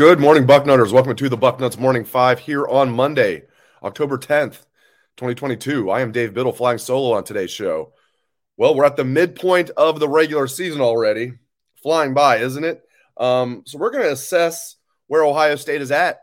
[0.00, 0.92] Good morning, Bucknutters.
[0.92, 3.42] Welcome to the Bucknuts Morning Five here on Monday,
[3.82, 4.64] October 10th,
[5.18, 5.90] 2022.
[5.90, 7.92] I am Dave Biddle flying solo on today's show.
[8.56, 11.34] Well, we're at the midpoint of the regular season already.
[11.82, 12.80] Flying by, isn't it?
[13.18, 16.20] Um, so we're going to assess where Ohio State is at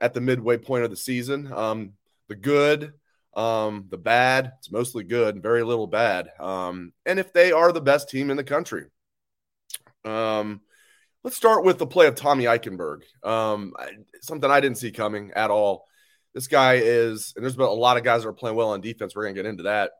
[0.00, 1.52] at the midway point of the season.
[1.52, 1.92] Um,
[2.26, 2.92] the good,
[3.36, 4.50] um, the bad.
[4.58, 6.28] It's mostly good, very little bad.
[6.40, 8.86] Um, and if they are the best team in the country.
[10.04, 10.62] Um,
[11.24, 13.02] Let's start with the play of Tommy Eichenberg.
[13.22, 13.74] Um,
[14.22, 15.86] something I didn't see coming at all.
[16.34, 18.80] This guy is, and there's been a lot of guys that are playing well on
[18.80, 19.14] defense.
[19.14, 19.92] We're going to get into that.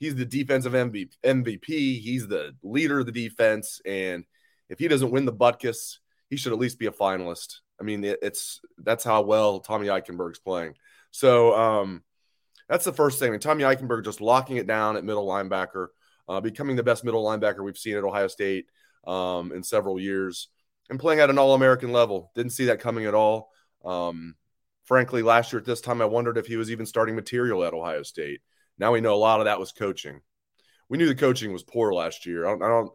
[0.00, 2.00] He's the defensive MVP.
[2.00, 3.80] He's the leader of the defense.
[3.86, 4.24] And
[4.68, 5.98] if he doesn't win the Butkus,
[6.28, 7.58] he should at least be a finalist.
[7.80, 10.74] I mean, it's that's how well Tommy Eichenberg's playing.
[11.12, 12.02] So um,
[12.68, 13.30] that's the first thing.
[13.30, 15.88] Mean, Tommy Eichenberg just locking it down at middle linebacker,
[16.28, 18.66] uh, becoming the best middle linebacker we've seen at Ohio State
[19.06, 20.48] um, in several years
[20.90, 22.30] and playing at an All American level.
[22.34, 23.50] Didn't see that coming at all.
[23.84, 24.34] Um,
[24.84, 27.74] frankly, last year at this time, I wondered if he was even starting material at
[27.74, 28.40] Ohio State.
[28.78, 30.20] Now we know a lot of that was coaching.
[30.88, 32.46] We knew the coaching was poor last year.
[32.46, 32.90] I don't, I don't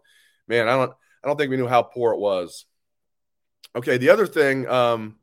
[0.47, 0.91] man, I don't,
[1.23, 2.65] I don't think we knew how poor it was.
[3.75, 5.17] Okay, the other thing, um,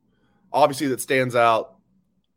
[0.53, 1.77] obviously, that stands out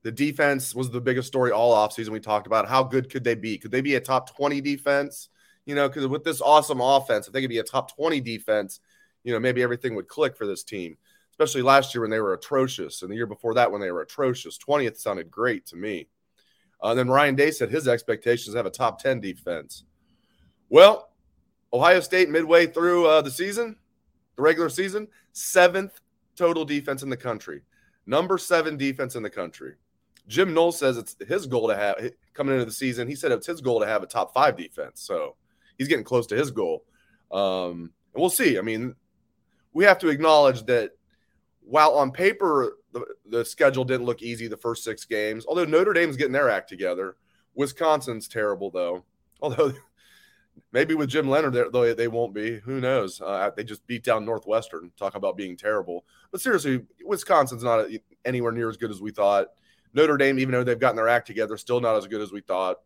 [0.03, 2.09] the defense was the biggest story all offseason.
[2.09, 3.57] We talked about how good could they be?
[3.57, 5.29] Could they be a top 20 defense?
[5.65, 8.79] You know, because with this awesome offense, if they could be a top 20 defense,
[9.23, 10.97] you know, maybe everything would click for this team,
[11.31, 13.01] especially last year when they were atrocious.
[13.01, 14.57] And the year before that when they were atrocious.
[14.57, 16.07] 20th sounded great to me.
[16.81, 19.85] Uh, then Ryan Day said his expectations have a top 10 defense.
[20.69, 21.09] Well,
[21.71, 23.77] Ohio State midway through uh, the season,
[24.35, 26.01] the regular season, seventh
[26.35, 27.61] total defense in the country,
[28.05, 29.75] number seven defense in the country.
[30.27, 33.07] Jim Knowles says it's his goal to have coming into the season.
[33.07, 35.01] He said it's his goal to have a top five defense.
[35.01, 35.35] So
[35.77, 36.83] he's getting close to his goal.
[37.31, 38.57] Um, and we'll see.
[38.57, 38.95] I mean,
[39.73, 40.91] we have to acknowledge that
[41.61, 45.93] while on paper the, the schedule didn't look easy the first six games, although Notre
[45.93, 47.15] Dame's getting their act together.
[47.55, 49.03] Wisconsin's terrible though.
[49.43, 49.73] Although
[50.71, 52.59] maybe with Jim Leonhard, though they won't be.
[52.59, 53.19] Who knows?
[53.19, 54.89] Uh, they just beat down Northwestern.
[54.97, 56.05] Talk about being terrible.
[56.31, 57.87] But seriously, Wisconsin's not
[58.23, 59.47] anywhere near as good as we thought.
[59.93, 62.39] Notre Dame, even though they've gotten their act together, still not as good as we
[62.39, 62.77] thought.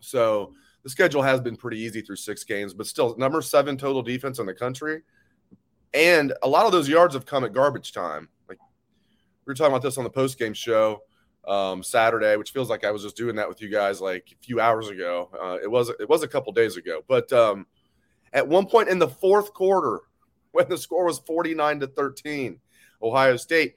[0.00, 0.52] So
[0.86, 4.38] the schedule has been pretty easy through six games, but still number seven total defense
[4.38, 5.02] in the country.
[5.92, 8.28] And a lot of those yards have come at garbage time.
[8.48, 11.02] Like we were talking about this on the post game show
[11.48, 14.44] um, Saturday, which feels like I was just doing that with you guys like a
[14.44, 15.28] few hours ago.
[15.34, 17.66] Uh, it was it was a couple days ago, but um,
[18.32, 20.02] at one point in the fourth quarter,
[20.52, 22.60] when the score was forty nine to thirteen,
[23.02, 23.74] Ohio State.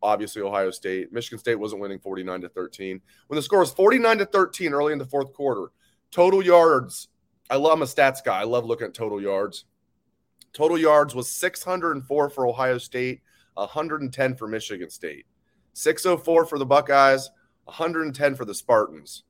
[0.00, 3.00] Obviously, Ohio State, Michigan State wasn't winning 49 to 13.
[3.28, 5.70] When the score was 49 to 13 early in the fourth quarter,
[6.12, 7.08] Total yards.
[7.50, 8.40] I love, I'm a stats guy.
[8.40, 9.64] I love looking at total yards.
[10.52, 13.22] Total yards was 604 for Ohio State,
[13.54, 15.26] 110 for Michigan State.
[15.72, 17.30] 604 for the Buckeyes,
[17.64, 19.24] 110 for the Spartans.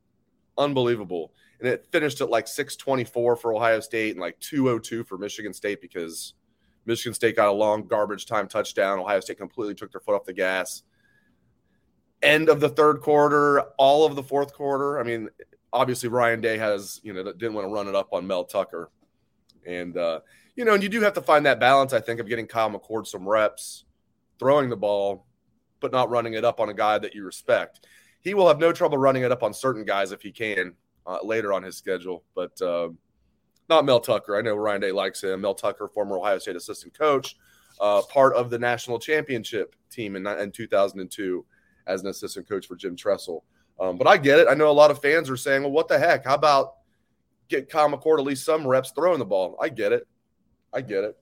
[0.59, 1.33] Unbelievable.
[1.61, 5.81] And it finished at like 624 for Ohio State and like 202 for Michigan State
[5.81, 6.35] because
[6.85, 8.99] Michigan State got a long garbage time touchdown.
[8.99, 10.83] Ohio State completely took their foot off the gas.
[12.23, 14.99] end of the third quarter, all of the fourth quarter.
[14.99, 15.29] I mean,
[15.73, 18.91] obviously Ryan Day has, you know, didn't want to run it up on Mel Tucker.
[19.67, 20.21] And, uh,
[20.57, 22.71] you know, and you do have to find that balance, I think, of getting Kyle
[22.71, 23.85] McCord some reps,
[24.39, 25.27] throwing the ball,
[25.81, 27.87] but not running it up on a guy that you respect.
[28.21, 30.75] He will have no trouble running it up on certain guys if he can
[31.07, 32.91] uh, later on his schedule, but uh,
[33.69, 34.37] not Mel Tucker.
[34.37, 35.41] I know Ryan Day likes him.
[35.41, 37.37] Mel Tucker, former Ohio State assistant coach,
[37.81, 41.45] uh, part of the national championship team in, in 2002
[41.87, 43.45] as an assistant coach for Jim Tressel.
[43.81, 44.47] Um, but I get it.
[44.49, 46.25] I know a lot of fans are saying, well, what the heck?
[46.25, 46.75] How about
[47.49, 49.57] get Kyle McCord at least some reps throwing the ball?
[49.61, 50.07] I get it.
[50.73, 51.19] I get it.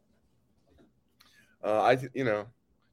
[1.65, 2.47] Uh, I, you know,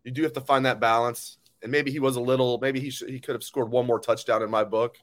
[0.03, 1.37] you do have to find that balance.
[1.63, 4.43] And maybe he was a little, maybe he he could have scored one more touchdown
[4.43, 4.97] in my book,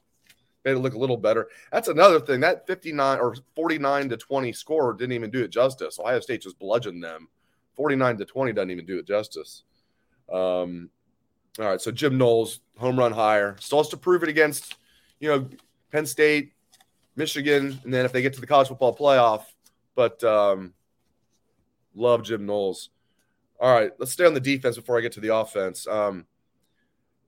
[0.63, 1.49] made it look a little better.
[1.71, 2.39] That's another thing.
[2.39, 5.99] That 59 or 49 to 20 score didn't even do it justice.
[5.99, 7.27] Ohio State just bludgeoned them.
[7.75, 9.63] 49 to 20 doesn't even do it justice.
[10.31, 10.89] Um,
[11.59, 14.75] all right, so Jim Knowles, home run higher, still has to prove it against,
[15.19, 15.47] you know,
[15.91, 16.53] Penn State,
[17.15, 19.43] Michigan, and then if they get to the college football playoff.
[19.95, 20.73] But um,
[21.93, 22.89] love Jim Knowles.
[23.59, 25.87] All right, let's stay on the defense before I get to the offense.
[25.87, 26.25] Um,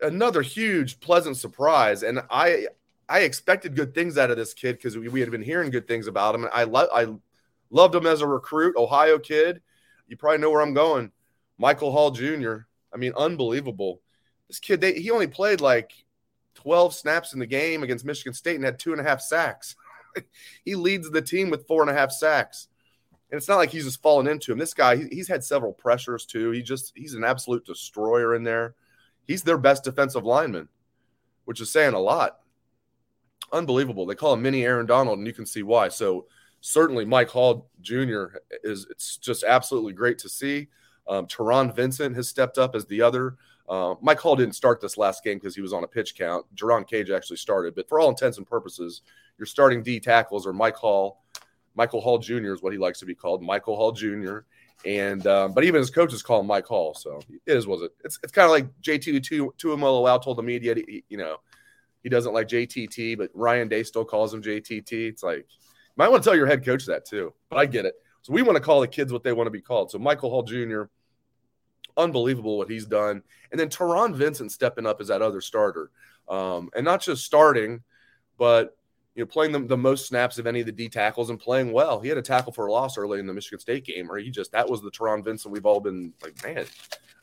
[0.02, 2.68] another huge, pleasant surprise, and I
[3.10, 5.88] I expected good things out of this kid because we, we, had been hearing good
[5.88, 6.44] things about him.
[6.44, 7.08] and I love I
[7.70, 9.62] loved him as a recruit, Ohio kid.
[10.10, 11.12] You probably know where I'm going.
[11.58, 12.58] Michael Hall Jr.
[12.94, 14.02] I mean, unbelievable.
[14.48, 15.92] This kid, they, he only played like
[16.56, 19.76] 12 snaps in the game against Michigan State and had two and a half sacks.
[20.66, 22.68] he leads the team with four and a half sacks.
[23.30, 24.58] And it's not like he's just fallen into him.
[24.58, 26.52] This guy, he, he's had several pressures too.
[26.52, 28.76] He just, he's an absolute destroyer in there.
[29.26, 30.70] He's their best defensive lineman,
[31.46, 32.40] which is saying a lot.
[33.52, 34.06] Unbelievable.
[34.06, 35.90] They call him mini Aaron Donald, and you can see why.
[35.90, 36.28] So,
[36.62, 38.26] certainly Mike Hall Jr.
[38.64, 40.68] is it's just absolutely great to see.
[41.08, 43.36] Um, Taron Vincent has stepped up as the other
[43.69, 46.46] uh, Mike Hall didn't start this last game because he was on a pitch count.
[46.56, 49.02] Jerron Cage actually started, but for all intents and purposes,
[49.38, 51.22] your starting D tackles are Mike Hall,
[51.75, 52.54] Michael Hall Jr.
[52.54, 54.40] is what he likes to be called, Michael Hall Jr.
[54.86, 57.92] And um, but even his coaches call him Mike Hall, so it is was it.
[58.06, 61.38] It's it's kind of like JT Tuimoloau told the media, he, you know,
[62.04, 64.92] he doesn't like JTT, but Ryan Day still calls him JTT.
[65.10, 65.48] It's like
[65.96, 67.96] might want to tell your head coach that too, but I get it.
[68.22, 69.90] So we want to call the kids what they want to be called.
[69.90, 70.84] So Michael Hall Jr
[71.98, 73.24] unbelievable what he's done.
[73.52, 75.92] And then Taron Vincent stepping up as that other starter,
[76.30, 77.82] um, and not just starting,
[78.38, 78.78] but
[79.16, 81.72] you know playing the, the most snaps of any of the D tackles and playing
[81.72, 82.00] well.
[82.00, 84.30] He had a tackle for a loss early in the Michigan State game, or he
[84.30, 86.66] just that was the Taron Vincent we've all been like, man,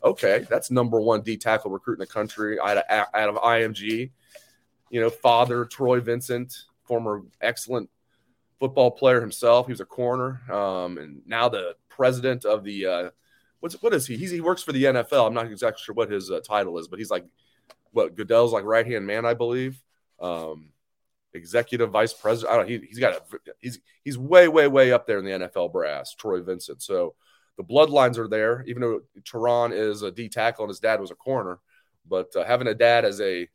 [0.02, 4.10] okay, that's number one D tackle recruit in the country out of, out of IMG.
[4.90, 6.54] You know, father Troy Vincent,
[6.84, 7.88] former excellent
[8.60, 9.66] football player himself.
[9.66, 13.10] He was a corner, um, and now the president of the uh,
[13.64, 14.18] what's what is he?
[14.18, 15.26] He's, he works for the NFL.
[15.26, 17.24] I'm not exactly sure what his uh, title is, but he's like
[17.92, 19.82] what Goodell's like right hand man, I believe.
[20.20, 20.68] Um,
[21.32, 22.52] executive vice president.
[22.52, 22.68] I don't.
[22.68, 23.22] He, he's got a.
[23.60, 26.14] He's he's way way way up there in the NFL brass.
[26.14, 26.82] Troy Vincent.
[26.82, 27.14] So
[27.56, 28.62] the bloodlines are there.
[28.66, 31.58] Even though Taron is a D tackle and his dad was a corner,
[32.06, 33.48] but uh, having a dad as a,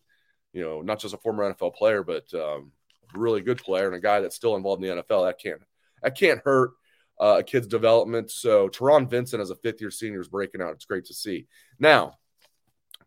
[0.53, 2.71] you know, not just a former NFL player, but um,
[3.13, 5.61] really good player and a guy that's still involved in the NFL, that can't
[6.01, 6.71] that can't hurt
[7.19, 8.31] uh, a kid's development.
[8.31, 10.73] So Taron Vincent as a fifth year senior is breaking out.
[10.73, 11.47] It's great to see.
[11.77, 12.13] Now,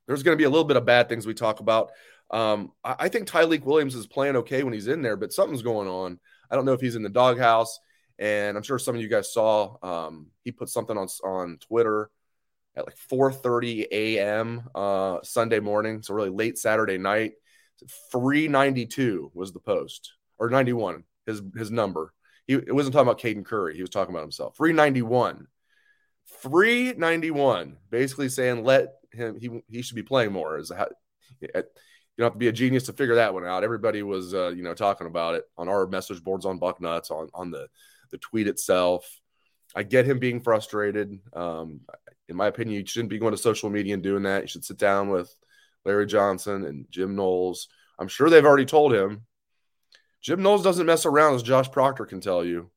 [0.06, 1.90] there's going to be a little bit of bad things we talk about.
[2.30, 5.62] Um, I, I think Tyleik Williams is playing okay when he's in there, but something's
[5.62, 6.18] going on.
[6.50, 7.78] I don't know if he's in the doghouse.
[8.18, 12.10] And I'm sure some of you guys saw um, he put something on on Twitter
[12.76, 14.68] at like 4:30 a.m.
[14.74, 17.32] Uh, Sunday morning, so really late Saturday night.
[18.12, 22.12] 392 was the post or 91 his his number
[22.46, 23.74] he it wasn't talking about Caden Curry.
[23.74, 24.56] He was talking about himself.
[24.56, 25.46] 391.
[26.42, 27.76] 391.
[27.90, 30.58] Basically saying let him he he should be playing more.
[30.58, 30.88] Is how
[31.40, 31.48] you
[32.18, 33.64] don't have to be a genius to figure that one out.
[33.64, 37.28] Everybody was uh, you know talking about it on our message boards on Bucknuts, on
[37.34, 37.68] on the
[38.10, 39.20] the tweet itself.
[39.74, 41.18] I get him being frustrated.
[41.32, 41.80] Um,
[42.28, 44.42] in my opinion, you shouldn't be going to social media and doing that.
[44.42, 45.34] You should sit down with
[45.84, 47.68] Larry Johnson and Jim Knowles.
[47.98, 49.22] I'm sure they've already told him
[50.22, 52.70] Jim Knowles doesn't mess around, as Josh Proctor can tell you.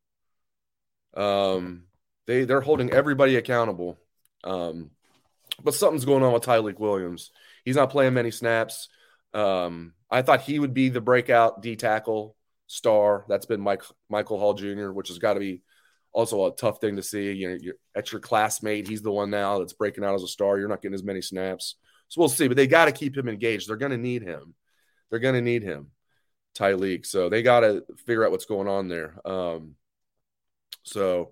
[1.16, 1.84] Um,
[2.28, 3.98] they they're holding everybody accountable.
[4.44, 4.92] Um,
[5.64, 7.32] but something's going on with Tyleik Williams.
[7.64, 8.90] He's not playing many snaps.
[9.34, 12.36] Um, I thought he would be the breakout D tackle
[12.68, 13.26] star.
[13.30, 15.62] That's been Mike Michael Hall Jr., which has got to be
[16.12, 17.32] also a tough thing to see.
[17.32, 18.88] You know, you're at your classmate.
[18.88, 20.58] He's the one now that's breaking out as a star.
[20.58, 21.76] You're not getting as many snaps.
[22.08, 22.48] So we'll see.
[22.48, 23.70] But they got to keep him engaged.
[23.70, 24.54] They're going to need him.
[25.10, 25.92] They're going to need him.
[26.56, 27.06] Tyleik.
[27.06, 29.16] So they got to figure out what's going on there.
[29.26, 29.76] Um,
[30.84, 31.32] so,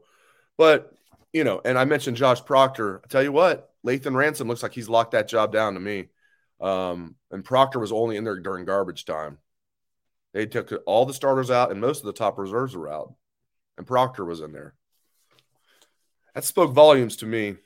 [0.58, 0.94] but
[1.32, 3.02] you know, and I mentioned Josh Proctor.
[3.04, 6.10] I tell you what, Lathan Ransom looks like he's locked that job down to me.
[6.62, 9.40] Um, and Proctor was only in there during garbage time.
[10.34, 13.14] They took all the starters out, and most of the top reserves were out,
[13.78, 14.74] and Proctor was in there.
[16.34, 17.58] That spoke volumes to me.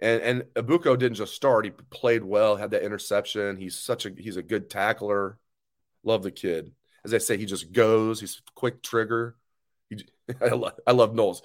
[0.00, 3.56] And and Egbuka didn't just start; he played well, had that interception.
[3.56, 5.38] He's such a he's a good tackler.
[6.04, 6.72] Love the kid.
[7.04, 8.20] As I say, he just goes.
[8.20, 9.36] He's quick trigger.
[9.90, 10.04] He,
[10.40, 11.42] I love I love Knowles.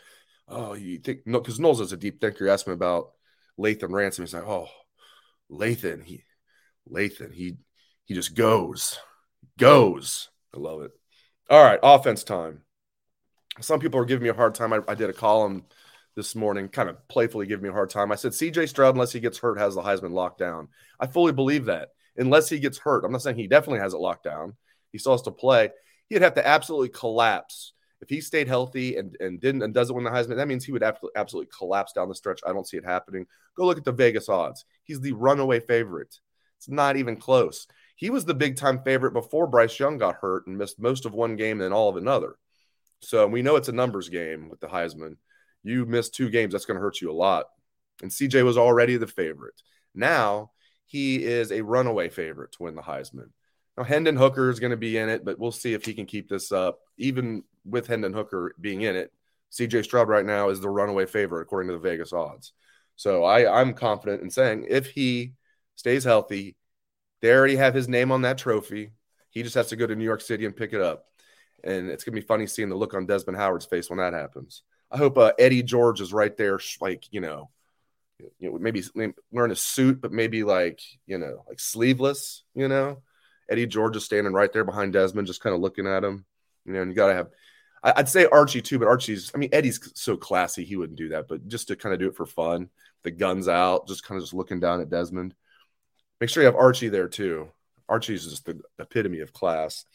[0.47, 1.39] Oh, you think no?
[1.39, 2.45] Because Knowles is a deep thinker.
[2.45, 3.11] You asked me about
[3.59, 4.23] Lathan Ransom.
[4.23, 4.67] He's like, oh,
[5.51, 6.03] Lathan.
[6.03, 6.23] He
[6.89, 7.33] Lathan.
[7.33, 7.57] He
[8.05, 8.97] he just goes,
[9.57, 10.29] goes.
[10.55, 10.91] I love it.
[11.49, 12.61] All right, offense time.
[13.61, 14.73] Some people are giving me a hard time.
[14.73, 15.65] I, I did a column
[16.15, 18.11] this morning, kind of playfully giving me a hard time.
[18.11, 20.69] I said CJ Stroud, unless he gets hurt, has the Heisman locked down.
[20.99, 21.89] I fully believe that.
[22.17, 24.55] Unless he gets hurt, I'm not saying he definitely has it locked down.
[24.91, 25.69] He still has to play.
[26.07, 30.03] He'd have to absolutely collapse if he stayed healthy and, and didn't and doesn't win
[30.03, 30.37] the Heisman.
[30.37, 32.41] That means he would absolutely collapse down the stretch.
[32.45, 33.25] I don't see it happening.
[33.55, 34.65] Go look at the Vegas odds.
[34.83, 36.19] He's the runaway favorite.
[36.57, 37.67] It's not even close.
[37.95, 41.13] He was the big time favorite before Bryce Young got hurt and missed most of
[41.13, 42.35] one game and then all of another.
[43.01, 45.15] So we know it's a numbers game with the Heisman
[45.63, 47.45] you miss two games, that's going to hurt you a lot.
[48.01, 49.61] And CJ was already the favorite.
[49.93, 50.51] Now
[50.89, 53.29] he is a runaway favorite to win the Heisman.
[53.77, 56.07] Now Hendon Hooker is going to be in it, but we'll see if he can
[56.07, 56.79] keep this up.
[56.97, 59.13] Even with Hendon Hooker being in it,
[59.51, 62.53] CJ Stroud right now is the runaway favorite according to the Vegas odds.
[62.95, 65.33] So I, I'm confident in saying if he
[65.75, 66.55] stays healthy,
[67.21, 68.93] they already have his name on that trophy.
[69.29, 71.05] He just has to go to New York City and pick it up.
[71.63, 74.13] And it's going to be funny seeing the look on Desmond Howard's face when that
[74.13, 74.63] happens.
[74.89, 77.51] I hope uh, Eddie George is right there, like you know,
[78.39, 78.83] you know, maybe
[79.31, 82.43] wearing a suit, but maybe like you know, like sleeveless.
[82.53, 83.01] You know,
[83.49, 86.25] Eddie George is standing right there behind Desmond, just kind of looking at him.
[86.65, 87.29] You know, and you got to have.
[87.81, 89.31] I'd say Archie too, but Archie's.
[89.33, 91.27] I mean, Eddie's so classy; he wouldn't do that.
[91.27, 92.69] But just to kind of do it for fun,
[93.03, 95.33] the guns out, just kind of just looking down at Desmond.
[96.19, 97.49] Make sure you have Archie there too.
[97.87, 99.85] Archie's just the epitome of class.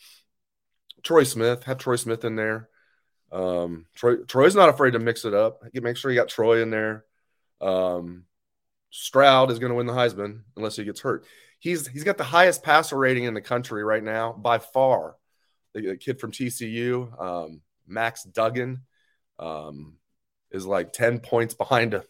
[1.02, 2.69] Troy Smith, have Troy Smith in there.
[3.31, 5.62] Um, Troy, Troy's not afraid to mix it up.
[5.75, 7.04] Make sure you got Troy in there.
[7.64, 8.25] Um,
[8.90, 11.25] Stroud is going to win the Heisman unless he gets hurt.
[11.59, 15.16] He's he's got the highest passer rating in the country right now by far.
[15.73, 18.83] The, the kid from TCU, um, Max Duggan,
[19.38, 19.94] um,
[20.52, 22.02] is like 10 points behind him.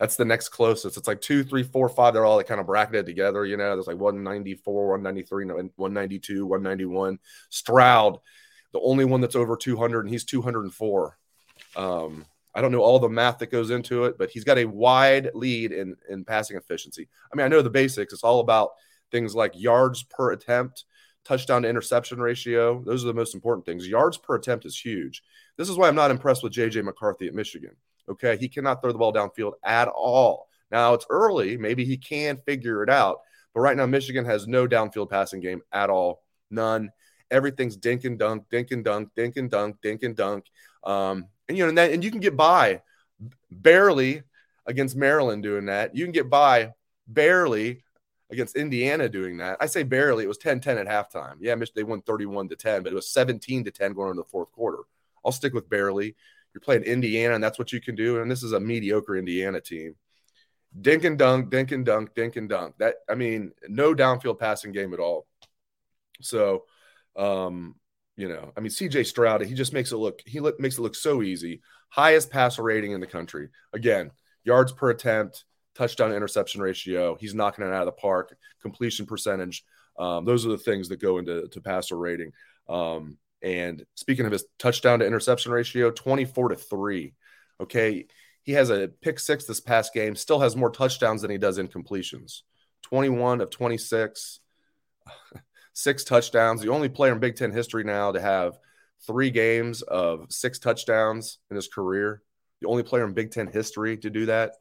[0.00, 0.96] That's the next closest.
[0.96, 2.14] It's like two, three, four, five.
[2.14, 3.44] They're all like kind of bracketed together.
[3.44, 5.44] You know, there's like 194, 193,
[5.76, 7.18] 192, 191.
[7.50, 8.18] Stroud
[8.72, 11.18] the only one that's over 200, and he's 204.
[11.76, 14.64] Um, I don't know all the math that goes into it, but he's got a
[14.64, 17.08] wide lead in in passing efficiency.
[17.32, 18.12] I mean, I know the basics.
[18.12, 18.70] It's all about
[19.10, 20.84] things like yards per attempt,
[21.24, 22.82] touchdown to interception ratio.
[22.84, 23.88] Those are the most important things.
[23.88, 25.22] Yards per attempt is huge.
[25.56, 27.76] This is why I'm not impressed with JJ McCarthy at Michigan.
[28.08, 30.48] Okay, he cannot throw the ball downfield at all.
[30.70, 31.56] Now it's early.
[31.56, 33.20] Maybe he can figure it out.
[33.54, 36.22] But right now, Michigan has no downfield passing game at all.
[36.50, 36.90] None
[37.32, 40.44] everything's dink and dunk, dink and dunk, dink and dunk, dink and dunk.
[40.84, 42.82] Um, and you know, and, that, and you can get by
[43.50, 44.22] barely
[44.66, 45.96] against Maryland doing that.
[45.96, 46.72] You can get by
[47.06, 47.82] barely
[48.30, 49.58] against Indiana doing that.
[49.60, 50.24] I say barely.
[50.24, 51.36] It was 10-10 at halftime.
[51.40, 54.28] Yeah, they won 31 to 10, but it was 17 to 10 going into the
[54.28, 54.78] fourth quarter.
[55.24, 56.16] I'll stick with barely.
[56.54, 58.20] You're playing Indiana, and that's what you can do.
[58.20, 59.96] And this is a mediocre Indiana team.
[60.78, 62.74] Dink and dunk, dink and dunk, dink and dunk.
[62.78, 65.26] That I mean, no downfield passing game at all.
[66.20, 66.64] So
[67.16, 67.74] um,
[68.16, 70.82] you know, I mean, CJ Stroud, he just makes it look, he look, makes it
[70.82, 71.62] look so easy.
[71.88, 73.48] Highest passer rating in the country.
[73.72, 74.10] Again,
[74.44, 77.16] yards per attempt, touchdown interception ratio.
[77.18, 79.64] He's knocking it out of the park, completion percentage.
[79.98, 82.32] Um, those are the things that go into to passer rating.
[82.68, 87.14] Um, and speaking of his touchdown to interception ratio, 24 to 3.
[87.60, 88.06] Okay.
[88.42, 91.58] He has a pick six this past game, still has more touchdowns than he does
[91.58, 92.40] incompletions.
[92.82, 94.40] 21 of 26.
[95.72, 98.58] Six touchdowns, the only player in Big Ten history now to have
[99.06, 102.22] three games of six touchdowns in his career.
[102.60, 104.52] The only player in Big Ten history to do that.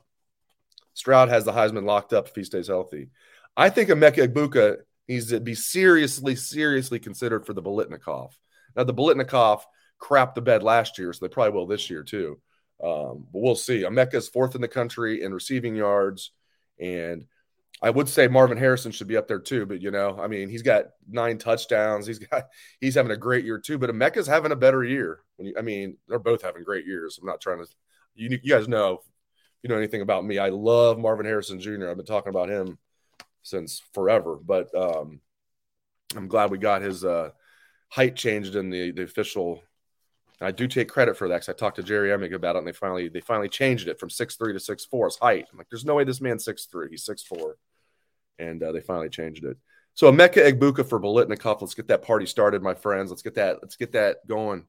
[0.94, 3.10] Stroud has the Heisman locked up if he stays healthy.
[3.56, 4.77] I think Emeka Egbuka
[5.08, 8.32] needs to be seriously, seriously considered for the Biletnikoff.
[8.75, 9.62] Now, the Biletnikoff
[10.01, 12.39] crapped the bed last year, so they probably will this year too.
[12.84, 13.84] Um, but we'll see.
[13.84, 16.32] Emeka's fourth in the country in receiving yards,
[16.80, 17.25] and
[17.83, 20.50] I would say Marvin Harrison should be up there too, but you know, I mean,
[20.50, 22.05] he's got nine touchdowns.
[22.05, 22.47] He's got
[22.79, 23.77] he's having a great year too.
[23.77, 25.21] But Emeka's having a better year.
[25.57, 27.17] I mean, they're both having great years.
[27.19, 27.67] I'm not trying to.
[28.13, 29.01] You, you guys know,
[29.63, 30.38] you know anything about me?
[30.38, 31.89] I love Marvin Harrison Jr.
[31.89, 32.77] I've been talking about him
[33.41, 34.35] since forever.
[34.35, 35.21] But um,
[36.15, 37.31] I'm glad we got his uh,
[37.89, 39.63] height changed in the the official.
[40.39, 42.67] I do take credit for that because I talked to Jerry Emig about it, and
[42.67, 45.07] they finally they finally changed it from six three to six four.
[45.07, 45.47] His height.
[45.51, 46.89] I'm like, there's no way this man's six three.
[46.91, 47.57] He's six four
[48.41, 49.57] and uh, they finally changed it.
[49.93, 51.62] So Emeka Egbuka for Biletnikoff.
[51.62, 53.12] Let's get that party started, my friends.
[53.12, 53.60] Let's get that.
[53.62, 54.65] Let's get that going.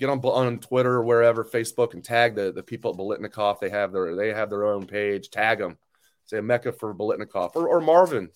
[0.00, 3.60] Get on on Twitter, wherever, Facebook, and tag the, the people at Biletnikoff.
[3.60, 5.30] They have their they have their own page.
[5.30, 5.78] Tag them.
[6.26, 8.30] Say Mecca for Biletnikoff or, or Marvin.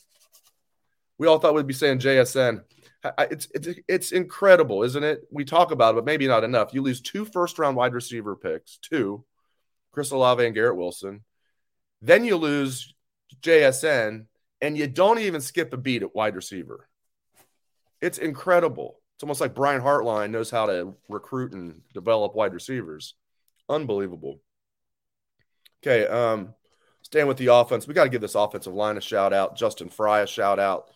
[1.18, 2.62] We all thought we'd be saying JSN.
[3.18, 5.22] It's it's it's incredible, isn't it?
[5.30, 6.74] We talk about it, but maybe not enough.
[6.74, 9.24] You lose two first round wide receiver picks, two,
[9.92, 11.24] Chris Olave and Garrett Wilson.
[12.02, 12.94] Then you lose
[13.40, 14.26] JSN,
[14.60, 16.88] and you don't even skip a beat at wide receiver.
[18.00, 19.00] It's incredible.
[19.16, 23.14] It's almost like Brian Hartline knows how to recruit and develop wide receivers.
[23.68, 24.40] Unbelievable.
[25.82, 26.54] Okay, um,
[27.02, 29.56] staying with the offense, we got to give this offensive line a shout out.
[29.56, 30.90] Justin Frye a shout out.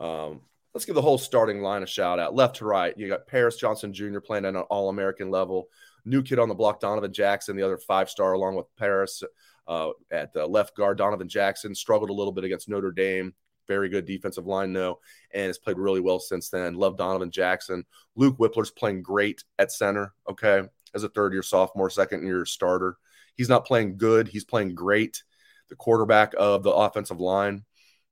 [0.00, 0.42] Um,
[0.74, 2.34] let's give the whole starting line a shout out.
[2.34, 4.20] Left to right, you got Paris Johnson Jr.
[4.20, 5.68] playing at an All American level.
[6.04, 9.22] New kid on the block, Donovan Jackson, the other five star, along with Paris
[9.66, 10.98] uh, at the left guard.
[10.98, 13.34] Donovan Jackson struggled a little bit against Notre Dame.
[13.68, 14.98] Very good defensive line, though,
[15.32, 16.74] and has played really well since then.
[16.74, 17.84] Love Donovan Jackson.
[18.16, 20.62] Luke Wypler's playing great at center, okay,
[20.94, 22.96] as a third year sophomore, second year starter.
[23.36, 25.22] He's not playing good, he's playing great.
[25.68, 27.64] The quarterback of the offensive line.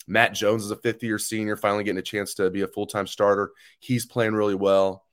[0.06, 2.86] Matt Jones is a fifth year senior, finally getting a chance to be a full
[2.86, 3.52] time starter.
[3.80, 5.04] He's playing really well.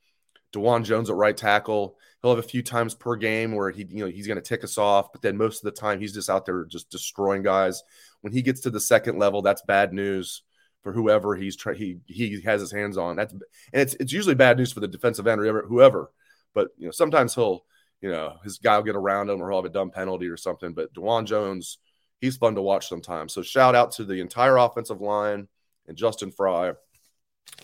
[0.52, 1.96] Dawand Jones at right tackle.
[2.22, 4.64] He'll have a few times per game where he, you know, he's going to tick
[4.64, 7.82] us off, but then most of the time he's just out there just destroying guys.
[8.22, 10.42] When he gets to the second level, that's bad news
[10.82, 13.16] for whoever he's try- he he has his hands on.
[13.16, 16.10] That's and it's it's usually bad news for the defensive end or whoever.
[16.54, 17.64] But you know, sometimes he'll,
[18.00, 20.36] you know, his guy will get around him or he'll have a dumb penalty or
[20.36, 20.72] something.
[20.72, 21.78] But Dawand Jones,
[22.20, 23.32] he's fun to watch sometimes.
[23.32, 25.48] So shout out to the entire offensive line
[25.86, 26.72] and Justin Frye.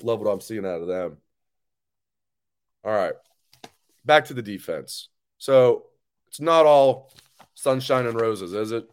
[0.02, 1.18] Love what I'm seeing out of them.
[2.84, 3.14] All right.
[4.04, 5.08] Back to the defense.
[5.38, 5.86] So
[6.28, 7.12] it's not all
[7.54, 8.88] sunshine and roses, is it?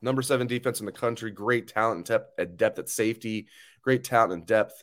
[0.00, 3.48] Number seven defense in the country, great talent and depth at, depth at safety,
[3.82, 4.82] great talent and depth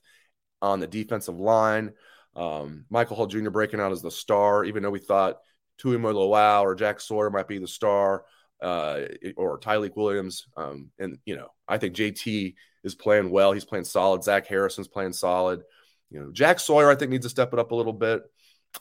[0.62, 1.94] on the defensive line.
[2.36, 3.50] Um, Michael Hall Jr.
[3.50, 5.40] breaking out as the star, even though we thought
[5.82, 8.26] Tuimoloau or Jack Sawyer might be the star,
[8.62, 9.02] uh,
[9.36, 10.48] or Tyleik Williams.
[10.58, 13.52] Um, and you know, I think JT is playing well.
[13.52, 14.24] He's playing solid.
[14.24, 15.64] Zach Harrison's playing solid.
[16.10, 18.24] You know, Jack Sawyer, I think, needs to step it up a little bit.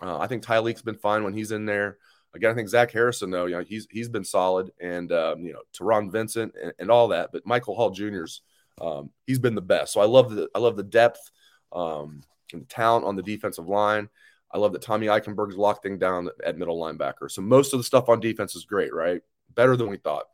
[0.01, 1.99] Uh, I think Tyleik's been fine when he's in there.
[2.35, 5.53] Again, I think Zach Harrison, though, you know, he's he's been solid, and um, you
[5.53, 7.31] know, Taron Vincent and, and, all that.
[7.31, 8.41] But Michael Hall Jr.'s
[8.81, 9.93] um, he's been the best.
[9.93, 11.31] So I love the I love the depth
[11.73, 14.09] um, and the talent on the defensive line.
[14.51, 17.31] I love that Tommy Eichenberg's locked thing down at middle linebacker.
[17.31, 19.23] So most of the stuff on defense is great, right?
[19.55, 20.27] Better than we thought.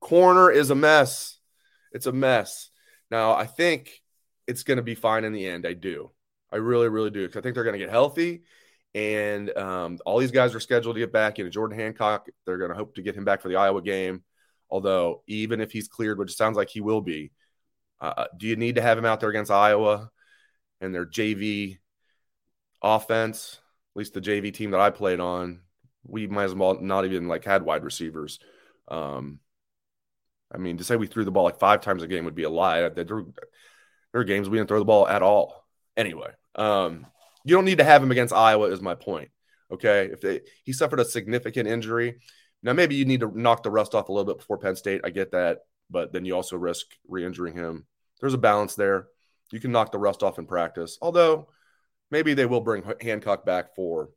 [0.00, 1.38] Corner is a mess.
[1.92, 2.70] It's a mess.
[3.10, 4.02] Now I think
[4.46, 5.66] it's going to be fine in the end.
[5.66, 6.10] I do.
[6.56, 7.26] I really, really do.
[7.26, 8.42] Because I think they're going to get healthy.
[8.94, 11.36] And um, all these guys are scheduled to get back.
[11.36, 13.82] You know, Jordan Hancock, they're going to hope to get him back for the Iowa
[13.82, 14.24] game.
[14.70, 17.30] Although, even if he's cleared, which sounds like he will be,
[18.00, 20.10] uh, uh do you need to have him out there against Iowa
[20.80, 21.76] and their JV
[22.82, 23.60] offense?
[23.94, 25.60] At least the JV team that I played on,
[26.04, 28.38] we might as well not even like had wide receivers.
[28.88, 29.40] Um,
[30.50, 32.44] I mean, to say we threw the ball like five times a game would be
[32.44, 32.88] a lie.
[32.88, 33.24] There, there
[34.14, 35.66] are games we didn't throw the ball at all.
[35.96, 37.06] Anyway, um,
[37.44, 39.30] you don't need to have him against Iowa, is my point.
[39.70, 40.08] Okay.
[40.12, 42.18] If they, he suffered a significant injury,
[42.62, 45.02] now maybe you need to knock the rust off a little bit before Penn State.
[45.04, 45.60] I get that.
[45.88, 47.86] But then you also risk re injuring him.
[48.20, 49.06] There's a balance there.
[49.52, 51.48] You can knock the rust off in practice, although
[52.10, 54.10] maybe they will bring Hancock back for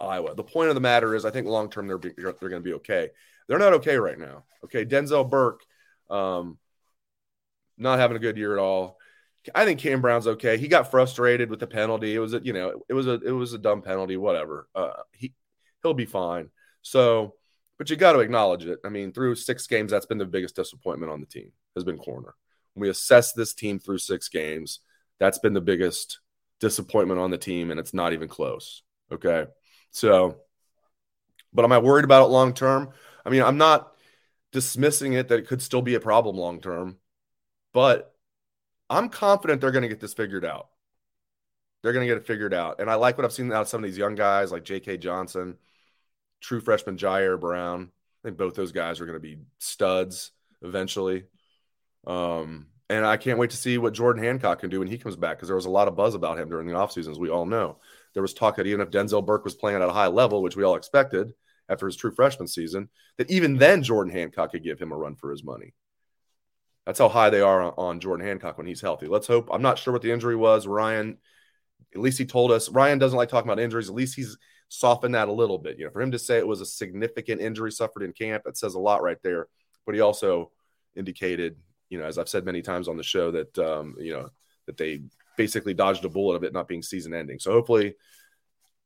[0.00, 0.34] Iowa.
[0.34, 2.72] The point of the matter is, I think long term they're, they're going to be
[2.74, 3.10] okay.
[3.46, 4.44] They're not okay right now.
[4.64, 4.86] Okay.
[4.86, 5.60] Denzel Burke,
[6.08, 6.56] um,
[7.76, 8.96] not having a good year at all.
[9.54, 10.58] I think Cam Brown's okay.
[10.58, 12.14] He got frustrated with the penalty.
[12.14, 14.68] It was a, you know, it was a it was a dumb penalty, whatever.
[14.74, 15.34] Uh, he
[15.82, 16.50] he'll be fine.
[16.82, 17.34] So,
[17.78, 18.80] but you got to acknowledge it.
[18.84, 21.52] I mean, through six games, that's been the biggest disappointment on the team.
[21.74, 22.34] Has been corner.
[22.74, 24.80] When we assess this team through six games,
[25.18, 26.20] that's been the biggest
[26.60, 28.82] disappointment on the team, and it's not even close.
[29.10, 29.46] Okay,
[29.90, 30.36] so,
[31.52, 32.90] but am I worried about it long term?
[33.24, 33.92] I mean, I'm not
[34.52, 36.98] dismissing it that it could still be a problem long term,
[37.72, 38.09] but
[38.90, 40.68] I'm confident they're going to get this figured out.
[41.82, 42.80] They're going to get it figured out.
[42.80, 44.98] And I like what I've seen out of some of these young guys like J.K.
[44.98, 45.56] Johnson,
[46.40, 47.90] true freshman Jyaire Brown.
[48.22, 51.24] I think both those guys are going to be studs eventually.
[52.06, 55.16] Um, and I can't wait to see what Jordan Hancock can do when he comes
[55.16, 57.30] back because there was a lot of buzz about him during the offseason, as we
[57.30, 57.78] all know.
[58.12, 60.56] There was talk that even if Denzel Burke was playing at a high level, which
[60.56, 61.32] we all expected
[61.68, 65.14] after his true freshman season, that even then Jordan Hancock could give him a run
[65.14, 65.72] for his money.
[66.86, 69.06] That's how high they are on Jordan Hancock when he's healthy.
[69.06, 69.48] Let's hope.
[69.52, 70.66] I'm not sure what the injury was.
[70.66, 71.18] Ryan,
[71.94, 72.68] at least he told us.
[72.68, 73.88] Ryan doesn't like talking about injuries.
[73.88, 74.38] At least he's
[74.68, 75.78] softened that a little bit.
[75.78, 78.56] You know, for him to say it was a significant injury suffered in camp, it
[78.56, 79.46] says a lot right there.
[79.86, 80.50] But he also
[80.96, 81.56] indicated
[81.90, 84.30] you know, as I've said many times on the show, that um, you know
[84.66, 85.02] that they
[85.36, 87.38] basically dodged a bullet of it not being season ending.
[87.38, 87.96] So hopefully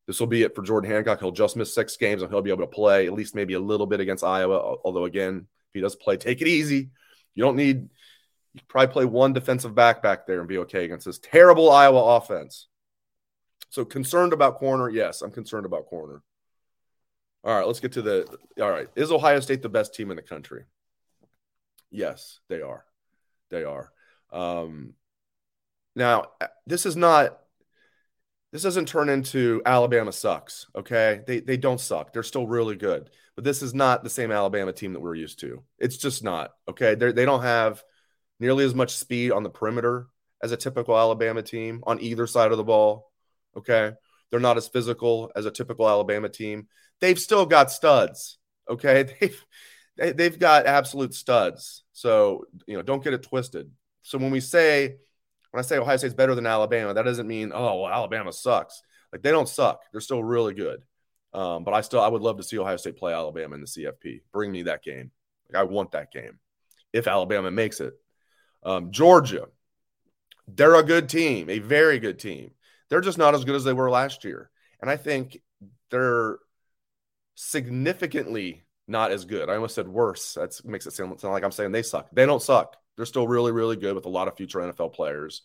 [0.07, 1.21] this will be it for Jordan Hancock.
[1.21, 3.61] He'll just miss six games and he'll be able to play at least maybe a
[3.61, 4.77] little bit against Iowa.
[4.85, 6.91] Although again, if he does play, take it easy.
[7.35, 7.89] You don't need
[8.55, 12.17] you probably play one defensive back back there and be okay against this terrible Iowa
[12.17, 12.69] offense.
[13.71, 14.89] So concerned about corner?
[14.89, 16.23] Yes, I'm concerned about corner.
[17.43, 18.39] All right, let's get to the.
[18.61, 20.65] All right, is Ohio State the best team in the country?
[21.91, 22.85] Yes, they are.
[23.51, 23.91] They are.
[24.33, 24.95] Um,
[25.95, 26.31] now,
[26.67, 27.39] this is not.
[28.55, 30.69] This doesn't turn into Alabama sucks.
[30.77, 32.13] Okay, they they don't suck.
[32.13, 35.41] They're still really good, but this is not the same Alabama team that we're used
[35.41, 35.65] to.
[35.77, 36.53] It's just not.
[36.69, 37.83] Okay, they they don't have
[38.39, 40.07] nearly as much speed on the perimeter
[40.41, 43.11] as a typical Alabama team on either side of the ball.
[43.57, 43.91] Okay,
[44.31, 46.69] they're not as physical as a typical Alabama team.
[47.01, 48.39] They've still got studs.
[48.71, 49.03] Okay,
[49.97, 51.83] they've they've got absolute studs.
[51.93, 53.73] So you know, don't get it twisted.
[54.03, 54.99] So when we say
[55.55, 58.83] when I say Ohio State's better than Alabama, that doesn't mean oh well, Alabama sucks.
[59.13, 59.83] Like they don't suck.
[59.93, 60.83] They're still really good.
[61.33, 63.69] Um, but I still I would love to see Ohio State play Alabama in the
[63.69, 64.23] CFP.
[64.33, 65.13] Bring me that game.
[65.49, 66.41] Like I want that game
[66.93, 67.95] if Alabama makes it.
[68.65, 69.47] Um, Georgia,
[70.49, 72.51] they're a good team, a very good team.
[72.89, 75.41] They're just not as good as they were last year, and I think
[75.89, 76.39] they're
[77.37, 79.49] significantly not as good.
[79.49, 80.35] I almost said worse.
[80.35, 82.09] That makes it sound, sound like I'm saying they suck.
[82.13, 82.77] They don't suck.
[82.97, 85.43] They're still really, really good with a lot of future NFL players.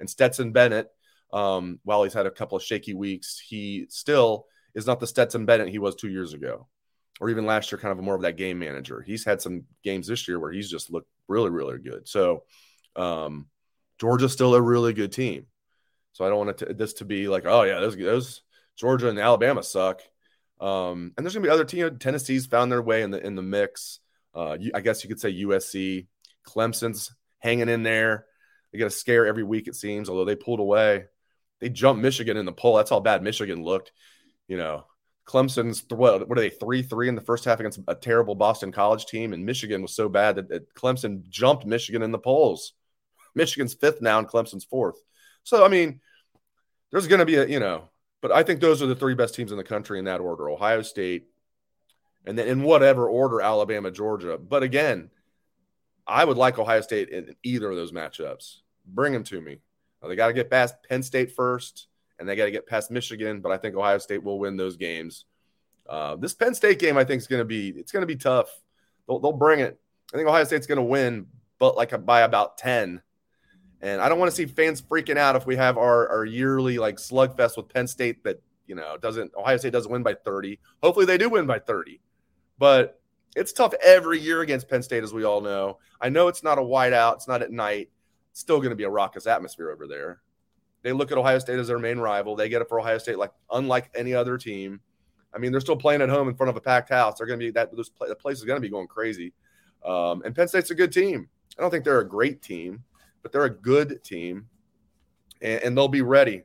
[0.00, 0.90] And Stetson Bennett,
[1.32, 5.46] um, while he's had a couple of shaky weeks, he still is not the Stetson
[5.46, 6.66] Bennett he was two years ago,
[7.20, 9.02] or even last year, kind of more of that game manager.
[9.02, 12.08] He's had some games this year where he's just looked really, really good.
[12.08, 12.44] So
[12.96, 13.46] um,
[13.98, 15.46] Georgia's still a really good team.
[16.12, 18.42] So I don't want to, this to be like, oh yeah, those, those
[18.76, 20.00] Georgia and Alabama suck.
[20.60, 21.98] Um, and there's gonna be other teams.
[22.00, 24.00] Tennessee's found their way in the in the mix.
[24.34, 26.06] Uh, I guess you could say USC,
[26.48, 28.26] Clemson's hanging in there.
[28.72, 31.04] They get a scare every week, it seems, although they pulled away.
[31.60, 32.76] They jumped Michigan in the poll.
[32.76, 33.92] That's how bad Michigan looked.
[34.46, 34.84] You know,
[35.26, 38.72] Clemson's what, what are they three three in the first half against a terrible Boston
[38.72, 42.72] College team, and Michigan was so bad that, that Clemson jumped Michigan in the polls.
[43.34, 44.96] Michigan's fifth now, and Clemson's fourth.
[45.42, 46.00] So I mean,
[46.90, 47.88] there's going to be a you know,
[48.22, 50.48] but I think those are the three best teams in the country in that order:
[50.48, 51.26] Ohio State,
[52.24, 54.38] and then in whatever order, Alabama, Georgia.
[54.38, 55.10] But again,
[56.08, 58.60] I would like Ohio State in either of those matchups.
[58.86, 59.58] Bring them to me.
[60.02, 62.90] Now, they got to get past Penn State first, and they got to get past
[62.90, 63.40] Michigan.
[63.40, 65.26] But I think Ohio State will win those games.
[65.88, 68.16] Uh, this Penn State game, I think, is going to be it's going to be
[68.16, 68.48] tough.
[69.06, 69.78] They'll, they'll bring it.
[70.12, 71.26] I think Ohio State's going to win,
[71.58, 73.02] but like by about ten.
[73.80, 76.78] And I don't want to see fans freaking out if we have our, our yearly
[76.78, 80.58] like slugfest with Penn State that you know doesn't Ohio State doesn't win by 30.
[80.82, 82.00] Hopefully they do win by 30.
[82.58, 83.00] But
[83.36, 85.78] it's tough every year against Penn State, as we all know.
[86.00, 87.90] I know it's not a whiteout, it's not at night.
[88.30, 90.20] It's still going to be a raucous atmosphere over there.
[90.82, 92.36] They look at Ohio State as their main rival.
[92.36, 94.80] They get it for Ohio State like unlike any other team.
[95.34, 97.18] I mean, they're still playing at home in front of a packed house.
[97.18, 99.32] They're going to be that the place is going to be going crazy.
[99.84, 101.28] Um, and Penn State's a good team.
[101.58, 102.82] I don't think they're a great team,
[103.22, 104.46] but they're a good team,
[105.42, 106.44] and, and they'll be ready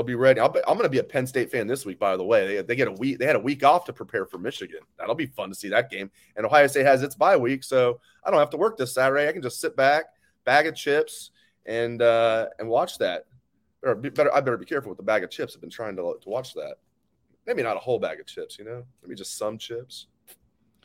[0.00, 0.40] they'll be ready.
[0.40, 2.46] i am going to be a Penn State fan this week, by the way.
[2.46, 3.18] They, they get a week.
[3.18, 4.80] They had a week off to prepare for Michigan.
[4.98, 6.10] That'll be fun to see that game.
[6.36, 9.28] And Ohio State has its bye week, so I don't have to work this Saturday.
[9.28, 10.06] I can just sit back,
[10.46, 11.32] bag of chips,
[11.66, 13.26] and uh, and watch that.
[13.82, 15.54] Or better, I better be careful with the bag of chips.
[15.54, 16.76] I've been trying to to watch that.
[17.46, 18.84] Maybe not a whole bag of chips, you know.
[19.02, 20.06] Maybe just some chips.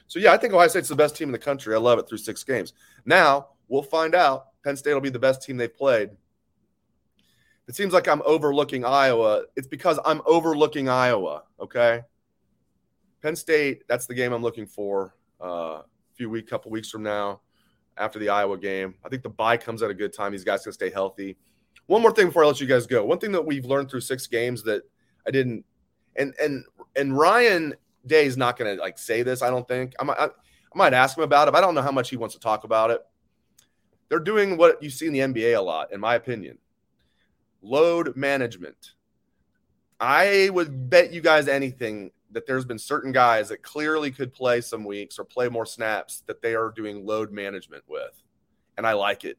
[0.08, 1.73] So yeah, I think Ohio State's the best team in the country.
[1.73, 2.73] I love it through six games.
[3.06, 4.47] Now we'll find out.
[4.63, 6.10] Penn State will be the best team they've played
[7.67, 9.43] it seems like I'm overlooking Iowa.
[9.56, 11.43] It's because I'm overlooking Iowa.
[11.60, 12.01] Okay.
[13.21, 15.45] Penn State, that's the game I'm looking for uh,
[15.82, 17.41] a few week, couple weeks from now
[17.97, 18.95] after the Iowa game.
[19.04, 20.32] I think the bye comes at a good time.
[20.32, 21.38] These guys can stay healthy.
[21.88, 23.04] One more thing before I let you guys go.
[23.04, 24.84] One thing that we've learned through six games that
[25.28, 25.65] I didn't,
[26.15, 27.75] and and and Ryan
[28.06, 29.41] Day is not going to like say this.
[29.41, 29.93] I don't think.
[29.99, 30.30] I might, I, I
[30.75, 31.56] might ask him about it.
[31.56, 33.01] I don't know how much he wants to talk about it.
[34.10, 36.58] They're doing what you see in the NBA a lot, in my opinion
[37.65, 38.93] load management.
[39.99, 44.62] I would bet you guys anything that there's been certain guys that clearly could play
[44.62, 48.21] some weeks or play more snaps that they are doing load management with.
[48.78, 49.38] And I like it.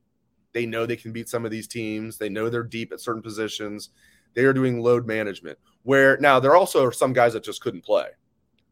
[0.53, 2.17] They know they can beat some of these teams.
[2.17, 3.91] They know they're deep at certain positions.
[4.35, 5.59] They are doing load management.
[5.83, 8.07] Where now there also are some guys that just couldn't play,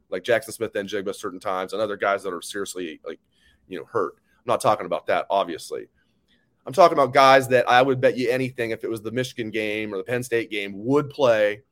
[0.09, 3.21] like Jackson Smith-Njigba certain times, and other guys that are seriously like,
[3.69, 4.14] you know, hurt.
[4.17, 5.88] I'm not talking about that, obviously.
[6.66, 9.50] I'm talking about guys that I would bet you anything if it was the Michigan
[9.50, 11.62] game or the Penn State game would play,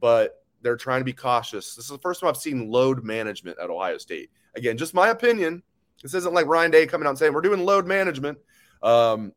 [0.00, 1.74] but they're trying to be cautious.
[1.74, 4.30] This is the first time I've seen load management at Ohio State.
[4.54, 5.62] Again, just my opinion.
[6.02, 8.38] This isn't like Ryan Day coming out and saying we're doing load management.
[8.82, 9.32] Um,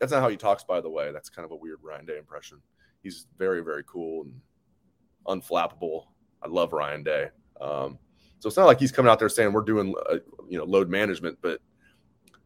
[0.00, 1.12] that's not how he talks, by the way.
[1.12, 2.60] That's kind of a weird Ryan Day impression.
[3.02, 6.06] He's very, very cool and unflappable.
[6.42, 7.28] I love Ryan Day.
[7.60, 7.98] Um,
[8.40, 10.16] so it's not like he's coming out there saying we're doing, uh,
[10.48, 11.60] you know, load management, but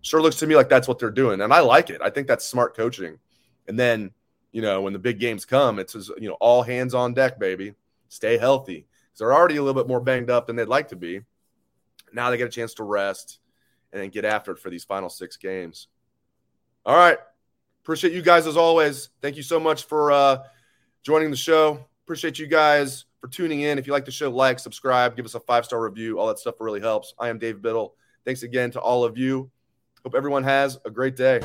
[0.03, 2.01] sure looks to me like that's what they're doing, and I like it.
[2.03, 3.19] I think that's smart coaching.
[3.67, 4.11] And then,
[4.53, 7.75] you know, when the big games come, it's you know all hands on deck, baby.
[8.09, 8.87] Stay healthy.
[9.19, 11.23] They're already a little bit more banged up than they'd like to be.
[12.13, 13.41] Now they get a chance to rest
[13.93, 15.89] and then get after it for these final six games.
[16.87, 17.19] All right.
[17.83, 19.09] Appreciate you guys as always.
[19.21, 20.39] Thank you so much for uh,
[21.03, 21.85] joining the show.
[22.05, 23.79] Appreciate you guys for tuning in.
[23.79, 26.19] If you like the show, like, subscribe, give us a five star review.
[26.19, 27.15] All that stuff really helps.
[27.19, 27.95] I am Dave Biddle.
[28.25, 29.51] Thanks again to all of you.
[30.09, 31.39] Hope everyone has a great day.